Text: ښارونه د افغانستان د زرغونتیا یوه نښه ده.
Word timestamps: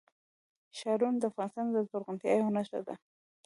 ښارونه 0.77 1.17
د 1.19 1.23
افغانستان 1.31 1.67
د 1.71 1.77
زرغونتیا 1.89 2.31
یوه 2.39 2.51
نښه 2.55 2.79
ده. 2.87 2.95